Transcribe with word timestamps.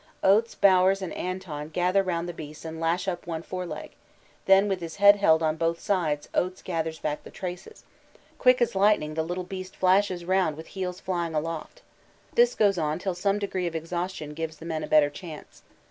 Oates, 0.23 0.55
Bowers, 0.55 1.03
and 1.03 1.13
Anton 1.13 1.69
gather 1.69 2.01
round 2.01 2.27
the 2.27 2.33
beast 2.33 2.65
and 2.65 2.79
lash 2.79 3.07
up 3.07 3.27
one 3.27 3.43
foreleg, 3.43 3.91
then 4.45 4.67
with 4.67 4.79
his 4.81 4.95
head 4.95 5.17
held 5.17 5.43
on 5.43 5.57
both 5.57 5.79
sides 5.79 6.27
Oates 6.33 6.63
gathers 6.63 6.97
back 6.97 7.23
the 7.23 7.29
traces; 7.29 7.83
quick 8.39 8.63
as 8.63 8.73
lightning 8.73 9.13
the 9.13 9.21
little 9.21 9.43
beast 9.43 9.75
flashes 9.75 10.25
round 10.25 10.57
with 10.57 10.69
heels 10.69 10.99
flying 10.99 11.35
aloft. 11.35 11.83
This 12.33 12.55
goes 12.55 12.79
on 12.79 12.97
till 12.97 13.13
some 13.13 13.37
degree 13.37 13.67
of 13.67 13.75
exhaustion 13.75 14.33
gives 14.33 14.57
the 14.57 14.65
men 14.65 14.83
a 14.83 14.87
better 14.87 15.11
chance. 15.11 15.61